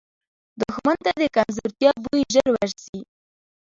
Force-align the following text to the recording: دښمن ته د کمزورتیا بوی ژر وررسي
دښمن 0.61 0.97
ته 1.05 1.11
د 1.21 1.23
کمزورتیا 1.35 1.91
بوی 2.03 2.21
ژر 2.33 2.47
وررسي 2.51 2.99